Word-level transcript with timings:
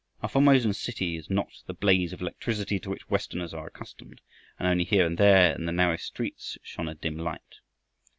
A 0.23 0.27
Formosan 0.27 0.73
city 0.73 1.15
is 1.15 1.29
not 1.29 1.49
the 1.67 1.75
blaze 1.75 2.11
of 2.11 2.21
electricity 2.21 2.79
to 2.79 2.89
which 2.89 3.07
Westerners 3.11 3.53
are 3.53 3.67
accustomed, 3.67 4.19
and 4.57 4.67
only 4.67 4.83
here 4.83 5.05
and 5.05 5.15
there 5.15 5.53
in 5.53 5.65
the 5.65 5.71
narrow 5.71 5.97
streets 5.97 6.57
shone 6.63 6.87
a 6.87 6.95
dim 6.95 7.19
light. 7.19 7.59